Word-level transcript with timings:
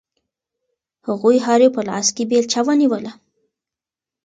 هغوی 1.07 1.37
هر 1.45 1.59
یو 1.65 1.75
په 1.75 1.81
لاس 1.89 2.07
کې 2.15 2.23
بیلچه 2.29 2.61
ونیوله. 2.65 3.11